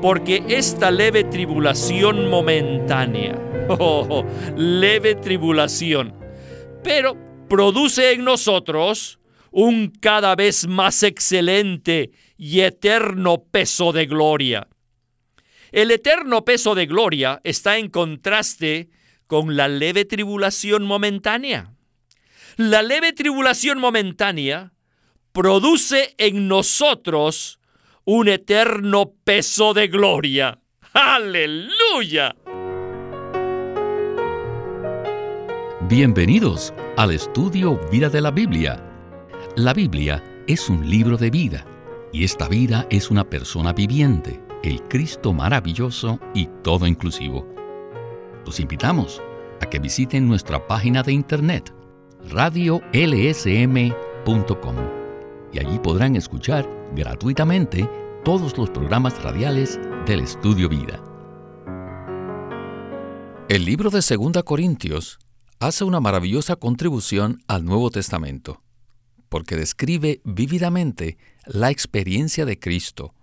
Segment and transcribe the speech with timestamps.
[0.00, 3.36] porque esta leve tribulación momentánea,
[3.68, 4.24] oh,
[4.56, 6.14] leve tribulación,
[6.84, 7.16] pero
[7.48, 9.18] produce en nosotros
[9.50, 14.68] un cada vez más excelente y eterno peso de gloria.
[15.72, 18.90] El eterno peso de gloria está en contraste
[19.26, 21.74] con la leve tribulación momentánea.
[22.56, 24.72] La leve tribulación momentánea
[25.32, 27.57] produce en nosotros
[28.10, 30.58] un eterno peso de gloria.
[30.94, 32.34] ¡Aleluya!
[35.90, 38.82] Bienvenidos al estudio Vida de la Biblia.
[39.56, 41.66] La Biblia es un libro de vida
[42.10, 47.46] y esta vida es una persona viviente, el Cristo maravilloso y todo inclusivo.
[48.46, 49.20] Los invitamos
[49.60, 51.74] a que visiten nuestra página de internet
[52.30, 52.86] radiolsm.com
[55.52, 57.88] y allí podrán escuchar gratuitamente
[58.24, 61.02] todos los programas radiales del Estudio Vida.
[63.48, 65.18] El libro de 2 Corintios
[65.60, 68.62] hace una maravillosa contribución al Nuevo Testamento,
[69.28, 73.14] porque describe vívidamente la experiencia de Cristo,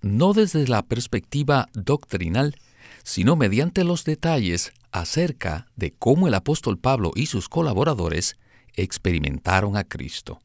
[0.00, 2.56] no desde la perspectiva doctrinal,
[3.02, 8.36] sino mediante los detalles acerca de cómo el apóstol Pablo y sus colaboradores
[8.74, 10.40] experimentaron a Cristo.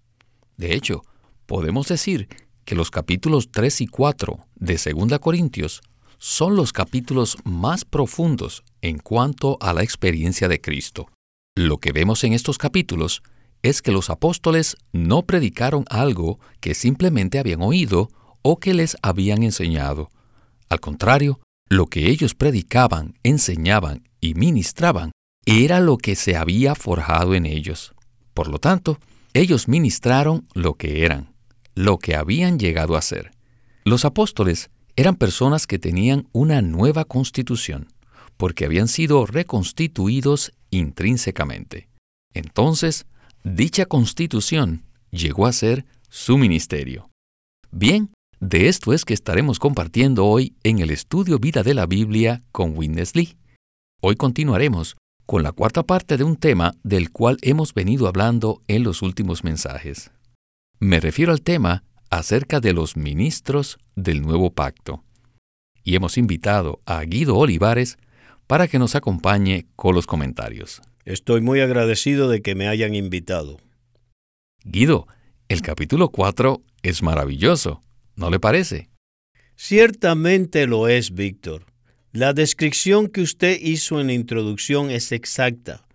[0.58, 1.04] De hecho,
[1.45, 2.28] podemos decir
[2.70, 5.81] que los capítulos 3 y 4 de 2 Corintios
[6.20, 11.09] son los capítulos más profundos en cuanto a la experiencia de Cristo.
[11.56, 13.23] Lo que vemos en estos capítulos
[13.64, 18.11] es que los apóstoles no predicaron algo que simplemente habían oído
[18.44, 20.11] o que les habían enseñado.
[20.70, 21.39] Al contrario,
[21.70, 25.09] lo que ellos predicaban, enseñaban y ministraban
[25.44, 27.95] era lo que se había forjado en ellos.
[28.36, 29.00] Por lo tanto,
[29.33, 31.33] ellos ministraron lo que eran,
[31.80, 33.32] lo que habían llegado a ser.
[33.86, 37.88] Los apóstoles eran personas que tenían una nueva constitución,
[38.36, 41.88] porque habían sido reconstituidos intrínsecamente.
[42.34, 43.06] Entonces,
[43.45, 47.12] dicha constitución llegó a ser su ministerio.
[47.72, 52.44] Bien, de esto es que estaremos compartiendo hoy en el estudio Vida de la Biblia
[52.52, 53.38] con Witness Lee.
[54.02, 58.84] Hoy continuaremos con la cuarta parte de un tema del cual hemos venido hablando en
[58.84, 60.12] los últimos mensajes.
[60.82, 65.04] Me refiero al tema acerca de los ministros del nuevo pacto.
[65.84, 67.98] Y hemos invitado a Guido Olivares
[68.48, 70.82] para que nos acompañe con los comentarios.
[71.04, 73.58] Estoy muy agradecido de que me hayan invitado.
[74.64, 75.06] Guido,
[75.50, 77.82] el capítulo 4 es maravilloso,
[78.16, 78.89] ¿no le parece?
[79.58, 81.66] Ciertamente lo es, Víctor.
[82.14, 85.86] La descripción que usted hizo en la introducción es exacta.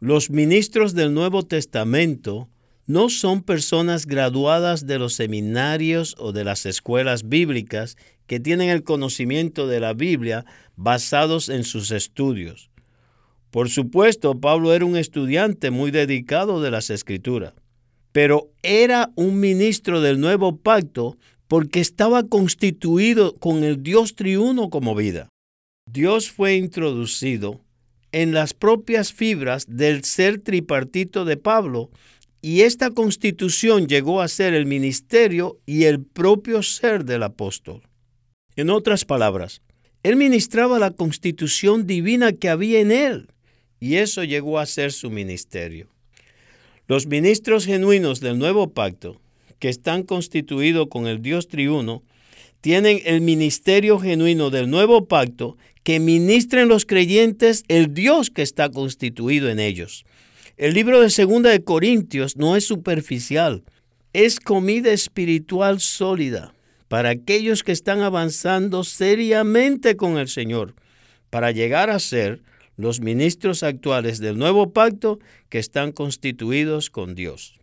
[0.00, 2.48] Los ministros del Nuevo Testamento
[2.86, 7.96] no son personas graduadas de los seminarios o de las escuelas bíblicas
[8.26, 10.44] que tienen el conocimiento de la Biblia
[10.76, 12.70] basados en sus estudios.
[13.50, 17.54] Por supuesto, Pablo era un estudiante muy dedicado de las escrituras,
[18.12, 21.16] pero era un ministro del nuevo pacto
[21.48, 25.28] porque estaba constituido con el Dios triuno como vida.
[25.90, 27.60] Dios fue introducido
[28.10, 31.90] en las propias fibras del ser tripartito de Pablo
[32.44, 37.80] y esta constitución llegó a ser el ministerio y el propio ser del apóstol.
[38.54, 39.62] En otras palabras,
[40.02, 43.28] él ministraba la constitución divina que había en él
[43.80, 45.88] y eso llegó a ser su ministerio.
[46.86, 49.22] Los ministros genuinos del nuevo pacto,
[49.58, 52.02] que están constituidos con el Dios triuno,
[52.60, 58.68] tienen el ministerio genuino del nuevo pacto que ministren los creyentes el Dios que está
[58.68, 60.04] constituido en ellos.
[60.56, 63.64] El libro de Segunda de Corintios no es superficial,
[64.12, 66.54] es comida espiritual sólida
[66.86, 70.76] para aquellos que están avanzando seriamente con el Señor,
[71.30, 72.44] para llegar a ser
[72.76, 77.58] los ministros actuales del nuevo pacto que están constituidos con Dios.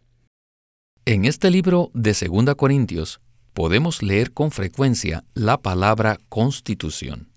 [1.06, 3.22] En este libro de Segunda Corintios
[3.54, 7.30] podemos leer con frecuencia la palabra constitución.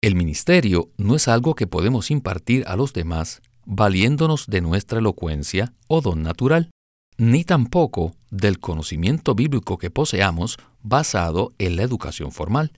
[0.00, 5.72] El ministerio no es algo que podemos impartir a los demás valiéndonos de nuestra elocuencia
[5.88, 6.70] o don natural,
[7.16, 12.72] ni tampoco del conocimiento bíblico que poseamos basado en la educación formal.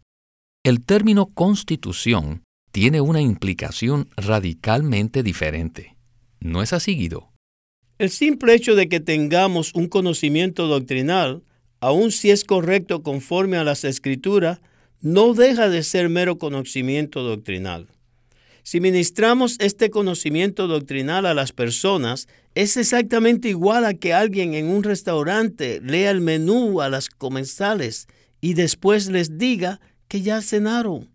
[0.64, 2.42] El término constitución
[2.72, 5.96] tiene una implicación radicalmente diferente.
[6.40, 7.08] ¿No es así?
[7.98, 11.42] El simple hecho de que tengamos un conocimiento doctrinal,
[11.80, 14.60] aun si es correcto conforme a las escrituras,
[15.00, 17.88] no deja de ser mero conocimiento doctrinal.
[18.66, 22.26] Si ministramos este conocimiento doctrinal a las personas,
[22.56, 28.08] es exactamente igual a que alguien en un restaurante lea el menú a las comensales
[28.40, 29.78] y después les diga
[30.08, 31.08] que ya cenaron.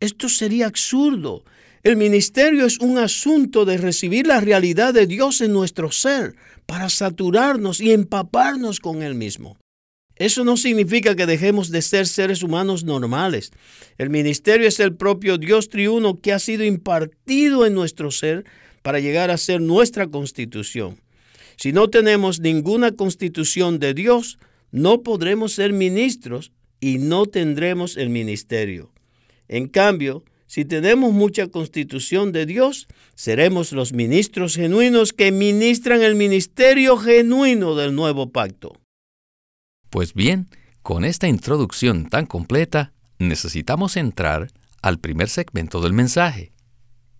[0.00, 1.44] Esto sería absurdo.
[1.84, 6.34] El ministerio es un asunto de recibir la realidad de Dios en nuestro ser
[6.66, 9.56] para saturarnos y empaparnos con Él mismo.
[10.16, 13.52] Eso no significa que dejemos de ser seres humanos normales.
[13.98, 18.44] El ministerio es el propio Dios triuno que ha sido impartido en nuestro ser
[18.82, 21.00] para llegar a ser nuestra constitución.
[21.56, 24.38] Si no tenemos ninguna constitución de Dios,
[24.70, 28.92] no podremos ser ministros y no tendremos el ministerio.
[29.48, 36.14] En cambio, si tenemos mucha constitución de Dios, seremos los ministros genuinos que ministran el
[36.14, 38.80] ministerio genuino del nuevo pacto.
[39.90, 40.48] Pues bien,
[40.82, 44.48] con esta introducción tan completa, necesitamos entrar
[44.82, 46.52] al primer segmento del mensaje.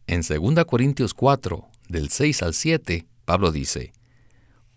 [0.06, 3.92] En 2 Corintios 4, del 6 al 7, Pablo dice,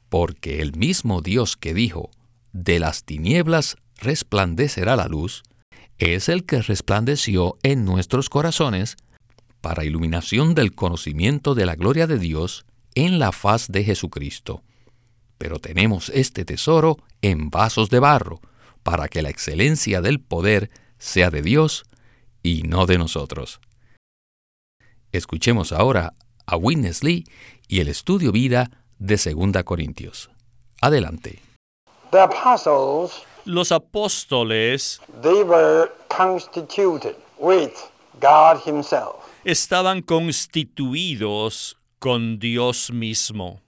[0.09, 2.09] Porque el mismo Dios que dijo,
[2.51, 5.43] de las tinieblas resplandecerá la luz,
[5.97, 8.95] es el que resplandeció en nuestros corazones
[9.61, 12.65] para iluminación del conocimiento de la gloria de Dios
[12.95, 14.63] en la faz de Jesucristo.
[15.39, 18.39] Pero tenemos este tesoro en vasos de barro,
[18.83, 20.69] para que la excelencia del poder
[20.99, 21.85] sea de Dios
[22.43, 23.59] y no de nosotros.
[25.11, 26.13] Escuchemos ahora
[26.45, 27.25] a Witness Lee
[27.67, 28.69] y el estudio vida
[28.99, 30.29] de 2 Corintios.
[30.81, 31.41] Adelante.
[33.45, 35.01] Los apóstoles
[39.45, 43.61] estaban constituidos con Dios mismo.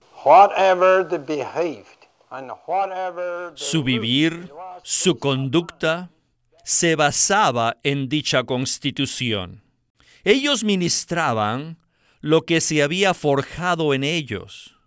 [3.56, 4.52] Su vivir,
[4.84, 6.12] su conducta,
[6.64, 9.64] se basaba en dicha constitución.
[10.24, 11.78] Ellos ministraban
[12.20, 14.78] lo que se había forjado en ellos.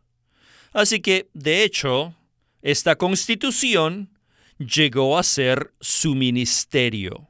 [0.73, 2.15] Así que, de hecho,
[2.63, 4.11] esta constitución
[4.59, 7.29] llegó a ser su ministerio.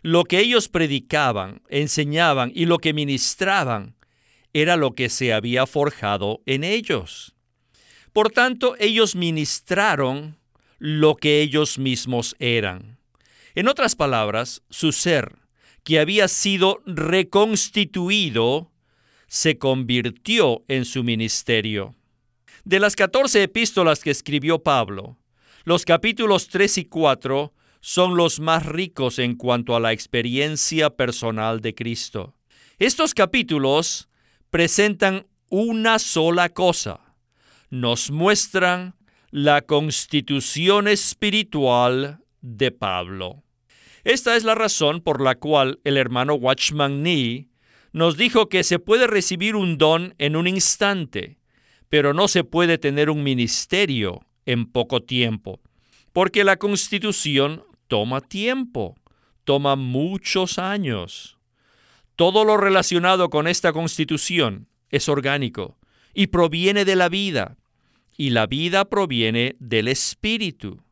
[0.00, 3.97] Lo que ellos predicaban, enseñaban y lo que ministraban
[4.52, 7.34] era lo que se había forjado en ellos.
[8.12, 10.38] Por tanto, ellos ministraron
[10.78, 12.98] lo que ellos mismos eran.
[13.54, 15.36] En otras palabras, su ser,
[15.84, 18.70] que había sido reconstituido,
[19.26, 21.94] se convirtió en su ministerio.
[22.64, 25.18] De las 14 epístolas que escribió Pablo,
[25.64, 31.60] los capítulos 3 y 4 son los más ricos en cuanto a la experiencia personal
[31.60, 32.34] de Cristo.
[32.78, 34.08] Estos capítulos
[34.50, 37.00] presentan una sola cosa.
[37.70, 38.94] Nos muestran
[39.30, 43.42] la constitución espiritual de Pablo.
[44.04, 47.48] Esta es la razón por la cual el hermano Watchman Nee
[47.92, 51.38] nos dijo que se puede recibir un don en un instante,
[51.88, 55.60] pero no se puede tener un ministerio en poco tiempo,
[56.12, 58.94] porque la constitución toma tiempo,
[59.44, 61.37] toma muchos años.
[62.18, 65.78] Todo lo relacionado con esta constitución es orgánico
[66.12, 67.58] y proviene de la vida,
[68.16, 70.82] y la vida proviene del espíritu.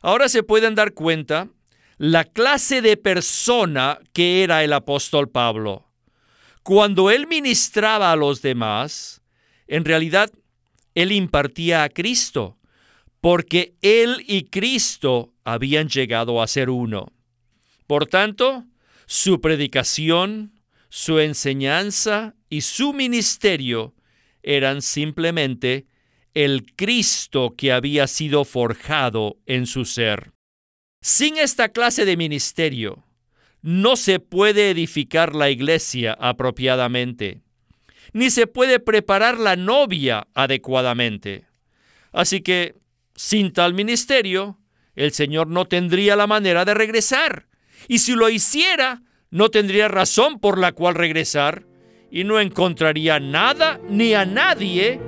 [0.00, 1.50] Ahora se pueden dar cuenta
[1.98, 5.86] la clase de persona que era el apóstol Pablo.
[6.64, 9.22] Cuando él ministraba a los demás,
[9.68, 10.32] en realidad
[10.96, 12.58] él impartía a Cristo,
[13.20, 17.12] porque él y Cristo habían llegado a ser uno.
[17.86, 18.64] Por tanto,
[19.06, 20.50] su predicación,
[20.92, 23.94] su enseñanza y su ministerio
[24.42, 25.86] eran simplemente
[26.34, 30.32] el Cristo que había sido forjado en su ser.
[31.00, 33.06] Sin esta clase de ministerio,
[33.62, 37.40] no se puede edificar la iglesia apropiadamente
[38.12, 41.46] ni se puede preparar la novia adecuadamente.
[42.12, 42.74] Así que,
[43.14, 44.58] sin tal ministerio,
[44.94, 47.46] el Señor no tendría la manera de regresar.
[47.88, 51.66] Y si lo hiciera, no tendría razón por la cual regresar
[52.10, 55.00] y no encontraría nada ni a nadie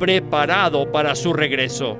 [0.00, 1.98] preparado para su regreso.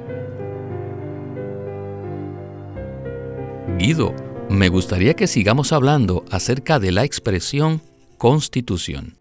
[3.79, 4.15] Guido,
[4.49, 7.83] me gustaría que sigamos hablando acerca de la expresión
[8.17, 9.19] constitución.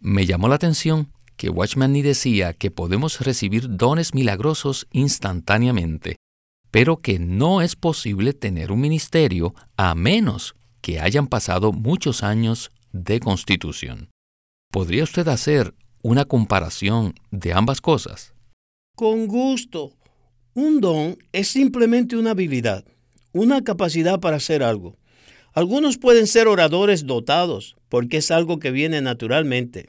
[0.00, 6.16] Me llamó la atención que Watchman Nee decía que podemos recibir dones milagrosos instantáneamente,
[6.70, 12.70] pero que no es posible tener un ministerio a menos que hayan pasado muchos años
[12.92, 14.10] de constitución.
[14.70, 15.72] ¿Podría usted hacer
[16.02, 18.34] una comparación de ambas cosas?
[18.94, 19.96] Con gusto.
[20.52, 22.84] Un don es simplemente una habilidad,
[23.32, 24.98] una capacidad para hacer algo.
[25.54, 29.88] Algunos pueden ser oradores dotados, porque es algo que viene naturalmente.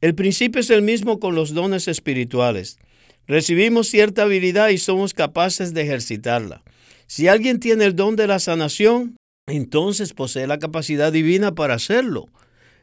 [0.00, 2.78] El principio es el mismo con los dones espirituales.
[3.26, 6.62] Recibimos cierta habilidad y somos capaces de ejercitarla.
[7.06, 9.19] Si alguien tiene el don de la sanación,
[9.52, 12.28] entonces posee la capacidad divina para hacerlo.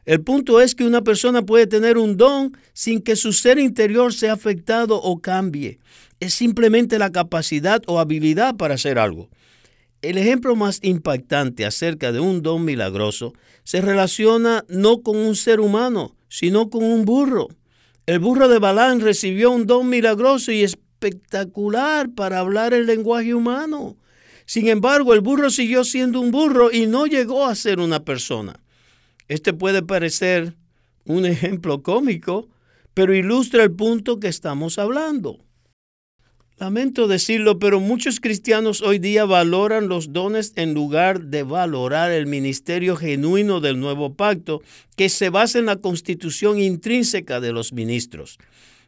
[0.04, 4.14] El punto es que una persona puede tener un don sin que su ser interior
[4.14, 5.80] sea afectado o cambie.
[6.18, 9.28] Es simplemente la capacidad o habilidad para hacer algo.
[10.00, 13.34] El ejemplo más impactante acerca de un don milagroso
[13.64, 17.48] se relaciona no con un ser humano, sino con un burro.
[18.06, 23.96] El burro de Balán recibió un don milagroso y espectacular para hablar el lenguaje humano.
[24.48, 28.58] Sin embargo, el burro siguió siendo un burro y no llegó a ser una persona.
[29.28, 30.54] Este puede parecer
[31.04, 32.48] un ejemplo cómico,
[32.94, 35.44] pero ilustra el punto que estamos hablando.
[36.56, 42.26] Lamento decirlo, pero muchos cristianos hoy día valoran los dones en lugar de valorar el
[42.26, 44.62] ministerio genuino del nuevo pacto
[44.96, 48.38] que se basa en la constitución intrínseca de los ministros.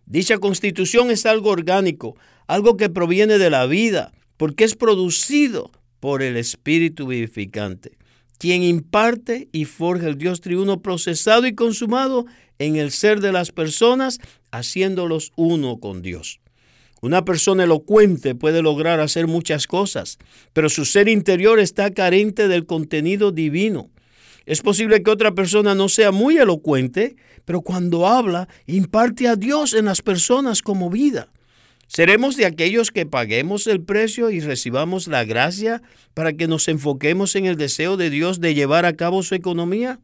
[0.07, 5.70] Dicha constitución es algo orgánico, algo que proviene de la vida, porque es producido
[6.00, 7.99] por el Espíritu vivificante
[8.38, 12.25] quien imparte y forja el Dios triuno procesado y consumado
[12.59, 14.18] en el ser de las personas,
[14.50, 16.40] haciéndolos uno con Dios.
[17.02, 20.16] Una persona elocuente puede lograr hacer muchas cosas,
[20.54, 23.90] pero su ser interior está carente del contenido divino.
[24.47, 29.75] Es posible que otra persona no sea muy elocuente, pero cuando habla, imparte a Dios
[29.75, 31.30] en las personas como vida.
[31.92, 35.82] ¿Seremos de aquellos que paguemos el precio y recibamos la gracia
[36.14, 39.99] para que nos enfoquemos en el deseo de Dios de llevar a cabo su economía?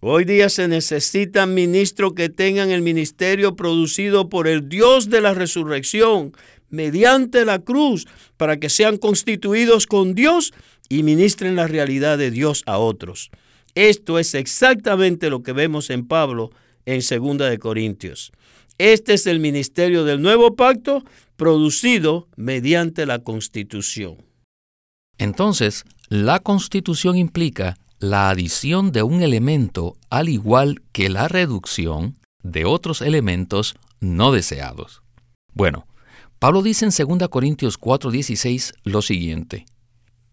[0.00, 5.32] Hoy día se necesitan ministros que tengan el ministerio producido por el Dios de la
[5.32, 6.32] resurrección
[6.70, 10.52] mediante la cruz para que sean constituidos con Dios
[10.88, 13.30] y ministren la realidad de Dios a otros.
[13.76, 16.50] Esto es exactamente lo que vemos en Pablo
[16.84, 18.32] en 2 de Corintios.
[18.78, 21.02] Este es el ministerio del nuevo pacto
[21.36, 24.18] producido mediante la constitución.
[25.18, 32.66] Entonces, la constitución implica la adición de un elemento al igual que la reducción de
[32.66, 35.02] otros elementos no deseados.
[35.54, 35.86] Bueno,
[36.38, 39.64] Pablo dice en 2 Corintios 4:16 lo siguiente,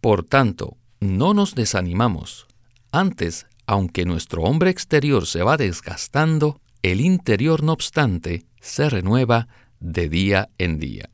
[0.02, 2.46] Por tanto, no nos desanimamos.
[2.92, 9.48] Antes, aunque nuestro hombre exterior se va desgastando, el interior, no obstante, se renueva
[9.80, 11.10] de día en día.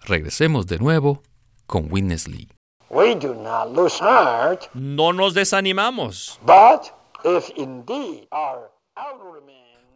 [0.00, 1.22] Regresemos de nuevo
[1.66, 2.48] con Witness Lee.
[4.74, 6.40] No nos desanimamos.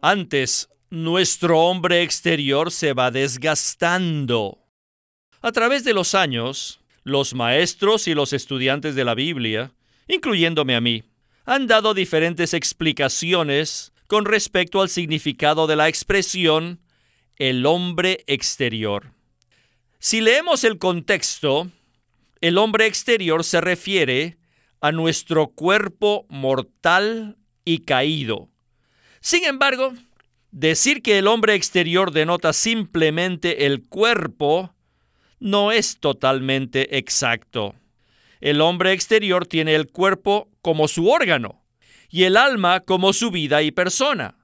[0.01, 4.57] Antes, nuestro hombre exterior se va desgastando.
[5.41, 9.73] A través de los años, los maestros y los estudiantes de la Biblia,
[10.07, 11.03] incluyéndome a mí,
[11.45, 16.81] han dado diferentes explicaciones con respecto al significado de la expresión
[17.37, 19.13] el hombre exterior.
[19.99, 21.71] Si leemos el contexto,
[22.41, 24.37] el hombre exterior se refiere
[24.81, 28.49] a nuestro cuerpo mortal y caído.
[29.21, 29.93] Sin embargo,
[30.51, 34.75] decir que el hombre exterior denota simplemente el cuerpo
[35.39, 37.75] no es totalmente exacto.
[38.41, 41.60] El hombre exterior tiene el cuerpo como su órgano
[42.11, 44.35] y el alma como su vida y persona.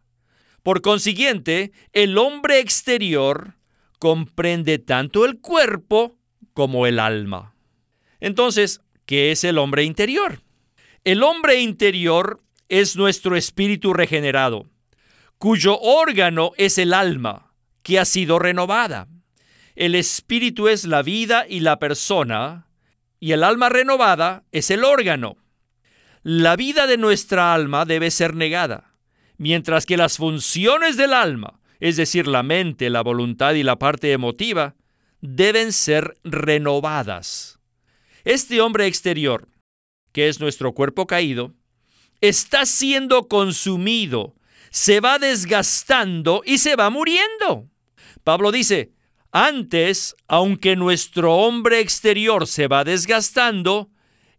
[0.63, 3.55] Por consiguiente, el hombre exterior
[3.99, 6.17] comprende tanto el cuerpo
[6.53, 7.53] como el alma.
[8.19, 10.41] Entonces, ¿qué es el hombre interior?
[11.03, 14.65] El hombre interior es nuestro espíritu regenerado,
[15.37, 19.07] cuyo órgano es el alma, que ha sido renovada.
[19.75, 22.67] El espíritu es la vida y la persona,
[23.19, 25.37] y el alma renovada es el órgano.
[26.23, 28.93] La vida de nuestra alma debe ser negada,
[29.37, 34.11] mientras que las funciones del alma, es decir, la mente, la voluntad y la parte
[34.11, 34.75] emotiva,
[35.21, 37.59] deben ser renovadas.
[38.23, 39.47] Este hombre exterior,
[40.11, 41.53] que es nuestro cuerpo caído,
[42.21, 44.35] está siendo consumido,
[44.69, 47.69] se va desgastando y se va muriendo.
[48.23, 48.91] Pablo dice,
[49.31, 53.89] antes, aunque nuestro hombre exterior se va desgastando,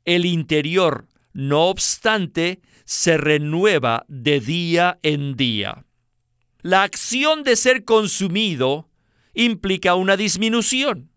[0.05, 1.07] el interior
[1.39, 5.85] no obstante, se renueva de día en día.
[6.63, 8.89] La acción de ser consumido
[9.35, 11.13] implica una disminución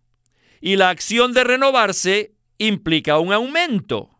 [0.61, 4.11] y la acción de renovarse implica un aumento.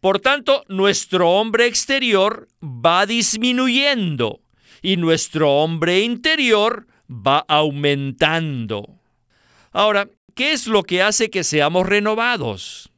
[0.00, 4.40] Por tanto, nuestro hombre exterior va disminuyendo
[4.80, 9.02] y nuestro hombre interior va aumentando.
[9.70, 12.91] Ahora, ¿qué es lo que hace que seamos renovados?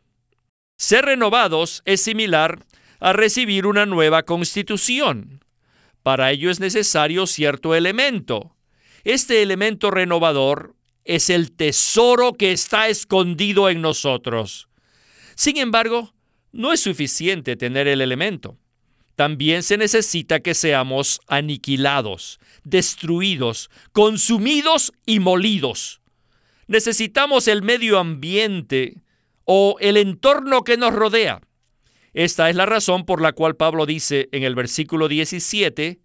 [0.76, 2.64] Ser renovados es similar
[3.00, 5.44] a recibir una nueva constitución.
[6.02, 8.56] Para ello es necesario cierto elemento.
[9.04, 14.68] Este elemento renovador es el tesoro que está escondido en nosotros.
[15.36, 16.14] Sin embargo,
[16.52, 18.58] no es suficiente tener el elemento.
[19.16, 26.00] También se necesita que seamos aniquilados, destruidos, consumidos y molidos.
[26.66, 29.03] Necesitamos el medio ambiente
[29.44, 31.40] o el entorno que nos rodea.
[32.12, 36.00] Esta es la razón por la cual Pablo dice en el versículo 17,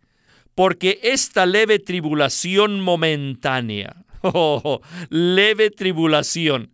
[0.56, 6.74] porque esta leve tribulación momentánea, oh, leve tribulación,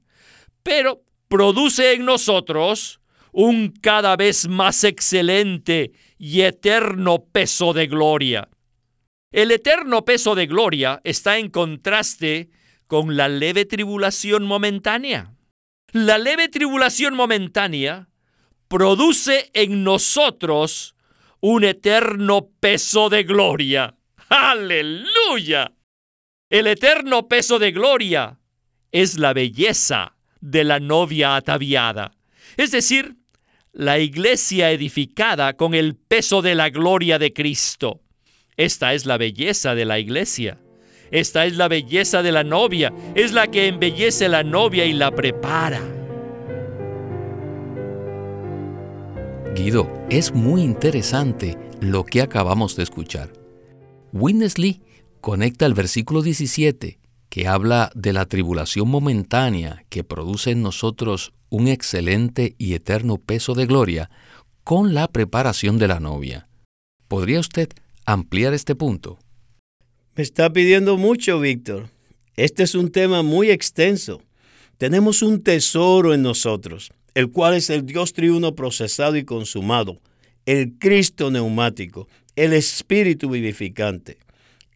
[0.63, 8.47] pero produce en nosotros un cada vez más excelente y eterno peso de gloria.
[9.31, 12.49] El eterno peso de gloria está en contraste
[12.87, 15.34] con la leve tribulación momentánea.
[15.95, 18.09] La leve tribulación momentánea
[18.67, 20.93] produce en nosotros
[21.39, 23.95] un eterno peso de gloria.
[24.27, 25.71] Aleluya.
[26.49, 28.37] El eterno peso de gloria
[28.91, 32.11] es la belleza de la novia ataviada,
[32.57, 33.15] es decir,
[33.71, 38.01] la iglesia edificada con el peso de la gloria de Cristo.
[38.57, 40.59] Esta es la belleza de la iglesia.
[41.11, 45.11] Esta es la belleza de la novia, es la que embellece la novia y la
[45.11, 45.81] prepara.
[49.55, 53.31] Guido, es muy interesante lo que acabamos de escuchar.
[54.11, 54.81] Winnesley
[55.21, 61.67] conecta el versículo 17, que habla de la tribulación momentánea que produce en nosotros un
[61.67, 64.09] excelente y eterno peso de gloria,
[64.63, 66.47] con la preparación de la novia.
[67.07, 67.69] ¿Podría usted
[68.05, 69.19] ampliar este punto?
[70.15, 71.89] Me está pidiendo mucho, Víctor.
[72.37, 74.21] Este es un tema muy extenso.
[74.77, 79.99] Tenemos un tesoro en nosotros, el cual es el Dios triuno procesado y consumado,
[80.45, 82.07] el Cristo neumático,
[82.37, 84.17] el Espíritu vivificante.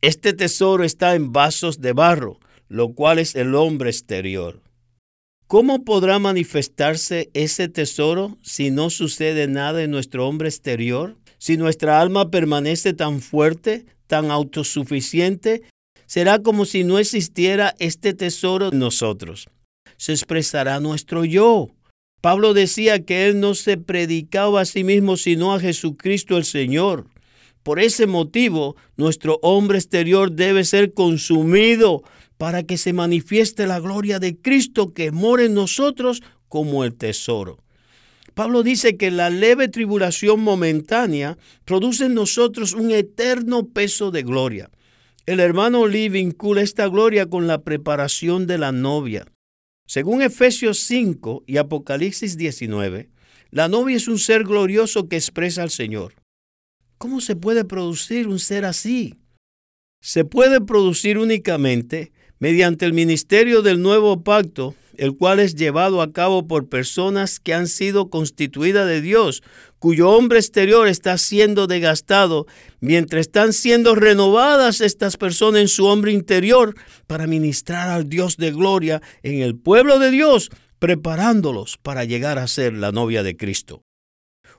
[0.02, 4.62] Este tesoro está en vasos de barro, lo cual es el hombre exterior.
[5.48, 11.16] ¿Cómo podrá manifestarse ese tesoro si no sucede nada en nuestro hombre exterior?
[11.40, 15.64] Si nuestra alma permanece tan fuerte, tan autosuficiente,
[16.06, 19.48] será como si no existiera este tesoro en nosotros.
[19.98, 21.70] Se expresará nuestro yo.
[22.22, 27.08] Pablo decía que él no se predicaba a sí mismo sino a Jesucristo el Señor.
[27.64, 32.04] Por ese motivo, nuestro hombre exterior debe ser consumido
[32.38, 37.60] para que se manifieste la gloria de Cristo que mora en nosotros como el tesoro.
[38.40, 44.72] Pablo dice que la leve tribulación momentánea produce en nosotros un eterno peso de gloria.
[45.26, 49.26] El hermano Lee vincula esta gloria con la preparación de la novia.
[49.86, 53.10] Según Efesios 5 y Apocalipsis 19,
[53.50, 56.14] la novia es un ser glorioso que expresa al Señor.
[56.98, 59.16] ¿Cómo se puede producir un ser así?
[60.00, 66.12] Se puede producir únicamente mediante el ministerio del nuevo pacto el cual es llevado a
[66.12, 69.44] cabo por personas que han sido constituidas de Dios,
[69.80, 72.48] cuyo hombre exterior está siendo desgastado,
[72.82, 76.76] mientras están siendo renovadas estas personas en su hombre interior
[77.08, 80.50] para ministrar al Dios de gloria en el pueblo de Dios,
[80.80, 83.84] preparándolos para llegar a ser la novia de Cristo.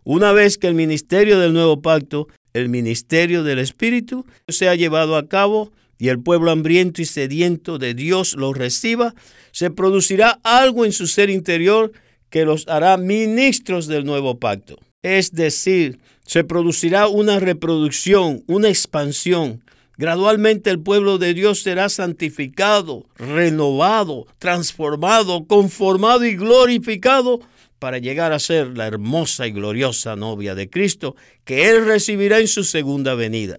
[0.04, 5.18] Una vez que el ministerio del nuevo pacto, el ministerio del Espíritu, se ha llevado
[5.18, 9.14] a cabo, y el pueblo hambriento y sediento de Dios los reciba,
[9.52, 11.92] se producirá algo en su ser interior
[12.30, 14.78] que los hará ministros del nuevo pacto.
[15.02, 19.62] Es decir, se producirá una reproducción, una expansión.
[19.98, 27.40] Gradualmente el pueblo de Dios será santificado, renovado, transformado, conformado y glorificado
[27.78, 32.48] para llegar a ser la hermosa y gloriosa novia de Cristo que Él recibirá en
[32.48, 33.58] su segunda venida.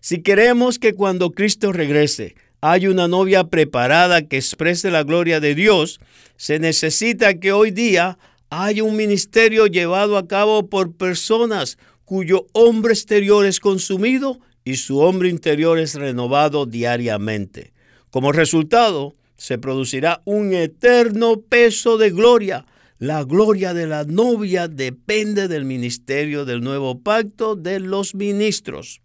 [0.00, 5.54] Si queremos que cuando Cristo regrese haya una novia preparada que exprese la gloria de
[5.54, 6.00] Dios,
[6.36, 8.18] se necesita que hoy día
[8.50, 14.98] haya un ministerio llevado a cabo por personas cuyo hombre exterior es consumido y su
[14.98, 17.72] hombre interior es renovado diariamente.
[18.10, 22.66] Como resultado, se producirá un eterno peso de gloria.
[22.98, 29.00] La gloria de la novia depende del ministerio del nuevo pacto de los ministros.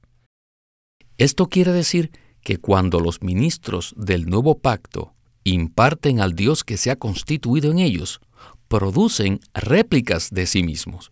[1.23, 5.13] Esto quiere decir que cuando los ministros del nuevo pacto
[5.45, 8.19] imparten al Dios que se ha constituido en ellos,
[8.67, 11.11] producen réplicas de sí mismos.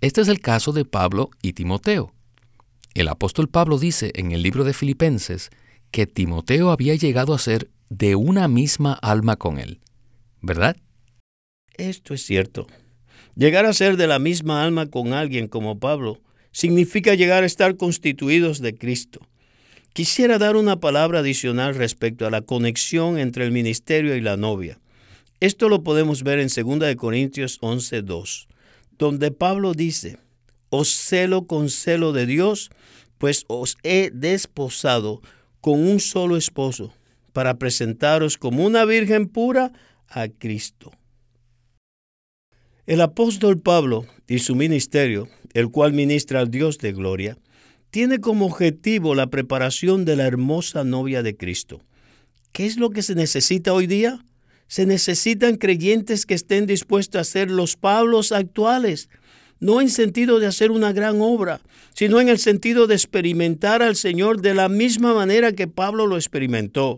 [0.00, 2.14] Este es el caso de Pablo y Timoteo.
[2.94, 5.50] El apóstol Pablo dice en el libro de Filipenses
[5.90, 9.82] que Timoteo había llegado a ser de una misma alma con él,
[10.40, 10.78] ¿verdad?
[11.74, 12.66] Esto es cierto.
[13.34, 16.18] Llegar a ser de la misma alma con alguien como Pablo
[16.52, 19.20] significa llegar a estar constituidos de Cristo.
[19.92, 24.78] Quisiera dar una palabra adicional respecto a la conexión entre el ministerio y la novia.
[25.40, 28.46] Esto lo podemos ver en 2 Corintios 11:2,
[28.98, 30.18] donde Pablo dice,
[30.70, 32.70] os celo con celo de Dios,
[33.18, 35.20] pues os he desposado
[35.60, 36.92] con un solo esposo,
[37.32, 39.72] para presentaros como una virgen pura
[40.08, 40.92] a Cristo.
[42.88, 47.36] El apóstol Pablo y su ministerio, el cual ministra al Dios de gloria,
[47.90, 51.82] tiene como objetivo la preparación de la hermosa novia de Cristo.
[52.50, 54.24] ¿Qué es lo que se necesita hoy día?
[54.68, 59.10] Se necesitan creyentes que estén dispuestos a ser los Pablos actuales,
[59.60, 61.60] no en sentido de hacer una gran obra,
[61.92, 66.16] sino en el sentido de experimentar al Señor de la misma manera que Pablo lo
[66.16, 66.96] experimentó.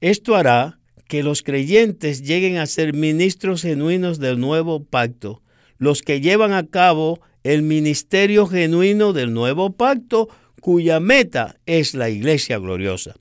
[0.00, 0.77] Esto hará
[1.08, 5.42] que los creyentes lleguen a ser ministros genuinos del nuevo pacto,
[5.78, 10.28] los que llevan a cabo el ministerio genuino del nuevo pacto,
[10.60, 13.14] cuya meta es la iglesia gloriosa,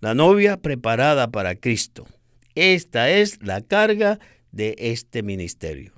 [0.00, 2.06] la novia preparada para Cristo.
[2.54, 4.18] Esta es la carga
[4.52, 5.92] de este ministerio.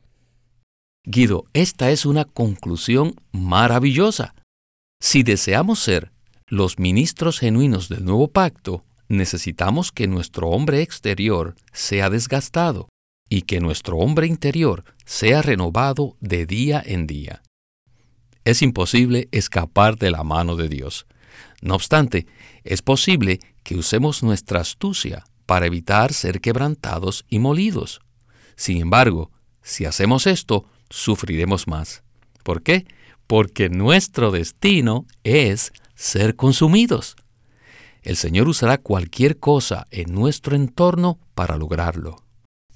[1.05, 4.35] Guido, esta es una conclusión maravillosa.
[5.01, 6.11] Si deseamos ser
[6.49, 12.89] los ministros genuinos del nuevo pacto, necesitamos que nuestro hombre exterior sea desgastado
[13.29, 17.43] y que nuestro hombre interior sea renovado de día en día.
[18.45, 21.07] Es imposible escapar de la mano de Dios.
[21.61, 22.27] No obstante,
[22.63, 28.01] es posible que usemos nuestra astucia para evitar ser quebrantados y molidos.
[28.57, 29.31] Sin embargo,
[29.63, 32.05] si hacemos esto, sufriremos más.
[32.45, 32.87] ¿Por qué?
[33.27, 37.17] Porque nuestro destino es ser consumidos.
[38.07, 42.23] El Señor usará cualquier cosa en nuestro entorno para lograrlo,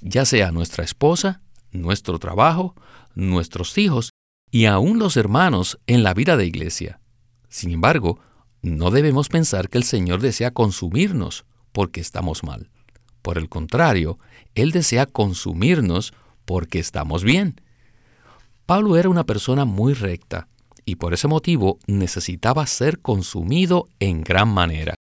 [0.01, 1.41] ya sea nuestra esposa,
[1.71, 2.75] nuestro trabajo,
[3.15, 4.11] nuestros hijos
[4.51, 6.99] y aún los hermanos en la vida de iglesia.
[7.49, 8.19] Sin embargo,
[8.61, 12.69] no debemos pensar que el Señor desea consumirnos porque estamos mal.
[13.23, 14.19] Por el contrario,
[14.57, 16.13] Él desea consumirnos
[16.45, 17.61] porque estamos bien.
[18.67, 20.49] Pablo era una persona muy recta
[20.85, 24.97] y por ese motivo necesitaba ser consumido en gran manera.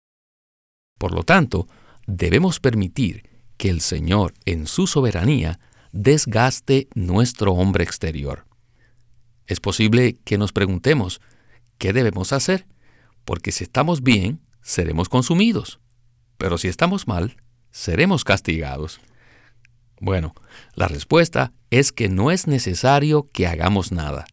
[0.97, 1.67] Por lo tanto,
[2.05, 5.59] debemos permitir que el Señor, en su soberanía,
[5.91, 8.45] desgaste nuestro hombre exterior.
[9.47, 11.21] Es posible que nos preguntemos,
[11.77, 12.67] ¿qué debemos hacer?
[13.25, 15.79] Porque si estamos bien, seremos consumidos.
[16.37, 17.37] Pero si estamos mal,
[17.71, 18.99] seremos castigados.
[19.99, 20.35] Bueno,
[20.75, 24.25] la respuesta es que no es necesario que hagamos nada.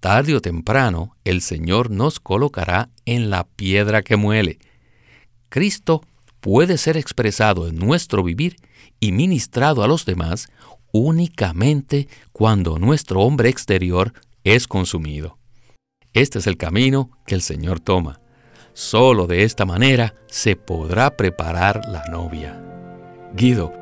[0.00, 4.58] Tarde o temprano el Señor nos colocará en la piedra que muele.
[5.54, 6.02] Cristo
[6.40, 8.56] puede ser expresado en nuestro vivir
[8.98, 10.48] y ministrado a los demás
[10.90, 14.12] únicamente cuando nuestro hombre exterior
[14.42, 15.38] es consumido.
[16.12, 18.20] Este es el camino que el Señor toma.
[18.72, 22.60] Solo de esta manera se podrá preparar la novia.
[23.36, 23.72] Guido,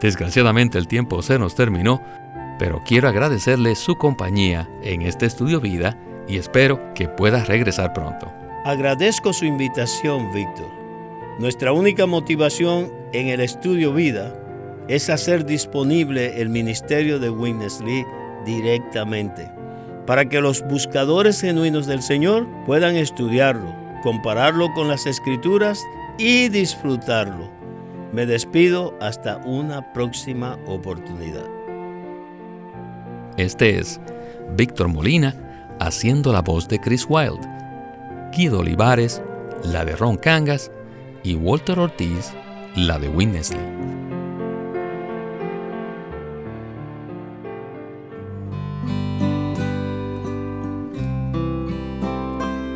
[0.00, 2.00] Desgraciadamente el tiempo se nos terminó,
[2.60, 8.32] pero quiero agradecerle su compañía en este estudio vida y espero que pueda regresar pronto.
[8.64, 10.75] Agradezco su invitación, Víctor.
[11.38, 14.34] Nuestra única motivación en el estudio vida
[14.88, 18.06] es hacer disponible el ministerio de Witness Lee
[18.46, 19.50] directamente,
[20.06, 25.78] para que los buscadores genuinos del Señor puedan estudiarlo, compararlo con las escrituras
[26.16, 27.50] y disfrutarlo.
[28.12, 31.44] Me despido hasta una próxima oportunidad.
[33.36, 34.00] Este es
[34.56, 35.34] Víctor Molina
[35.80, 37.46] haciendo la voz de Chris Wilde,
[38.32, 39.20] Guido Olivares,
[39.64, 40.70] la de Ron Cangas
[41.26, 42.32] y Walter Ortiz,
[42.76, 43.58] la de Winnesley.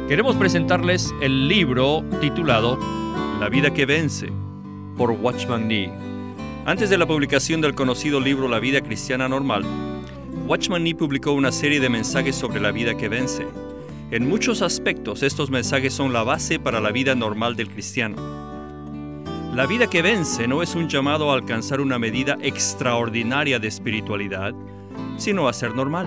[0.09, 2.77] Queremos presentarles el libro titulado
[3.39, 4.33] La vida que vence
[4.97, 5.93] por Watchman Nee.
[6.67, 9.65] Antes de la publicación del conocido libro La vida cristiana normal,
[10.49, 13.47] Watchman Nee publicó una serie de mensajes sobre la vida que vence.
[14.11, 18.40] En muchos aspectos estos mensajes son la base para la vida normal del cristiano.
[19.55, 24.55] La vida que vence no es un llamado a alcanzar una medida extraordinaria de espiritualidad,
[25.17, 26.07] sino a ser normal.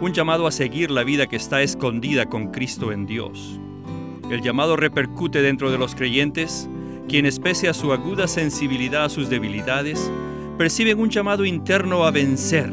[0.00, 3.60] Un llamado a seguir la vida que está escondida con Cristo en Dios.
[4.30, 6.68] El llamado repercute dentro de los creyentes
[7.08, 10.10] quienes pese a su aguda sensibilidad a sus debilidades,
[10.58, 12.72] perciben un llamado interno a vencer.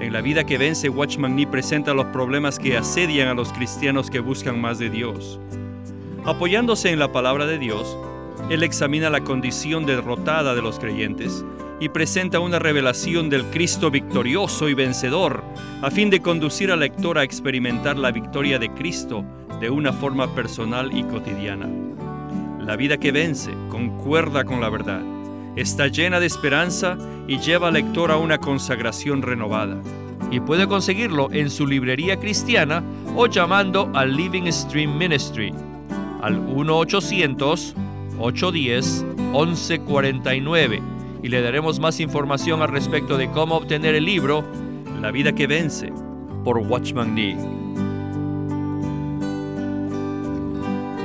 [0.00, 4.10] En la vida que vence, Watchman Nee presenta los problemas que asedian a los cristianos
[4.10, 5.40] que buscan más de Dios.
[6.24, 7.96] Apoyándose en la palabra de Dios,
[8.48, 11.44] él examina la condición derrotada de los creyentes
[11.80, 15.42] y presenta una revelación del Cristo victorioso y vencedor,
[15.82, 19.24] a fin de conducir al lector a experimentar la victoria de Cristo
[19.60, 21.68] de una forma personal y cotidiana.
[22.60, 25.02] La vida que vence concuerda con la verdad,
[25.56, 29.80] está llena de esperanza y lleva al lector a una consagración renovada.
[30.32, 32.84] y puede conseguirlo en su librería cristiana
[33.16, 35.52] o llamando al Living Stream Ministry
[36.22, 36.38] al
[38.20, 40.80] 1-800-810-1149
[41.22, 44.44] y le daremos más información al respecto de cómo obtener el libro
[45.00, 45.92] La vida que vence
[46.44, 47.36] por Watchman Nee.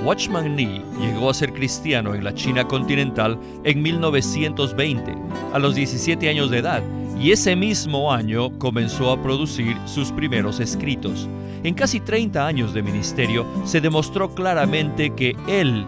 [0.03, 5.15] Watchman Nee llegó a ser cristiano en la China continental en 1920,
[5.51, 6.83] a los 17 años de edad,
[7.19, 11.27] y ese mismo año comenzó a producir sus primeros escritos.
[11.63, 15.87] En casi 30 años de ministerio se demostró claramente que él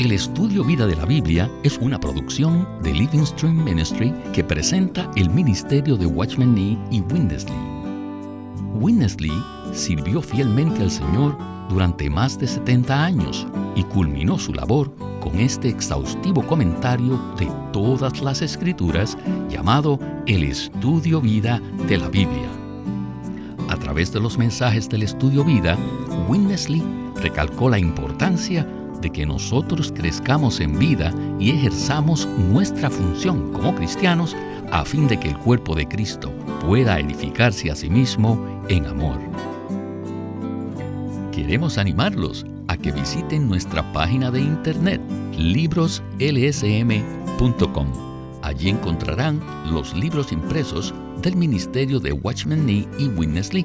[0.00, 5.10] El estudio Vida de la Biblia es una producción de Living Stream Ministry que presenta
[5.14, 7.58] el ministerio de Watchman Nee y Winnesley.
[8.76, 9.30] Winnesley
[9.74, 11.36] sirvió fielmente al Señor
[11.68, 18.22] durante más de 70 años y culminó su labor con este exhaustivo comentario de todas
[18.22, 19.18] las escrituras
[19.50, 22.48] llamado El Estudio Vida de la Biblia.
[23.68, 25.76] A través de los mensajes del Estudio Vida,
[26.26, 26.82] Winnesley
[27.16, 34.36] recalcó la importancia de que nosotros crezcamos en vida y ejerzamos nuestra función como cristianos
[34.70, 36.30] a fin de que el cuerpo de Cristo
[36.66, 39.18] pueda edificarse a sí mismo en amor.
[41.32, 45.00] Queremos animarlos a que visiten nuestra página de internet
[45.38, 47.86] libroslsm.com.
[48.42, 49.40] Allí encontrarán
[49.72, 53.64] los libros impresos del Ministerio de Watchman Nee y Witness Lee